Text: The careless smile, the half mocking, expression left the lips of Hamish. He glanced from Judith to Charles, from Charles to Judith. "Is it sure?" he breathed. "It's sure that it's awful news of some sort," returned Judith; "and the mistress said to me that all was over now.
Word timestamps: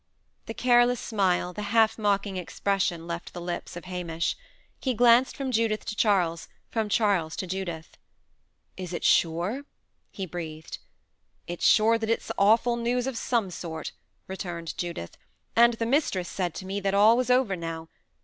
The 0.47 0.55
careless 0.55 0.99
smile, 0.99 1.53
the 1.53 1.61
half 1.61 1.99
mocking, 1.99 2.35
expression 2.35 3.05
left 3.05 3.33
the 3.35 3.39
lips 3.39 3.75
of 3.75 3.85
Hamish. 3.85 4.35
He 4.79 4.95
glanced 4.95 5.37
from 5.37 5.51
Judith 5.51 5.85
to 5.85 5.95
Charles, 5.95 6.47
from 6.71 6.89
Charles 6.89 7.35
to 7.35 7.45
Judith. 7.45 7.99
"Is 8.75 8.93
it 8.93 9.03
sure?" 9.03 9.61
he 10.09 10.25
breathed. 10.25 10.79
"It's 11.45 11.67
sure 11.67 11.99
that 11.99 12.09
it's 12.09 12.31
awful 12.39 12.77
news 12.77 13.05
of 13.05 13.15
some 13.15 13.51
sort," 13.51 13.91
returned 14.27 14.75
Judith; 14.75 15.17
"and 15.55 15.75
the 15.75 15.85
mistress 15.85 16.27
said 16.29 16.55
to 16.55 16.65
me 16.65 16.79
that 16.79 16.95
all 16.95 17.15
was 17.15 17.29
over 17.29 17.55
now. 17.55 17.87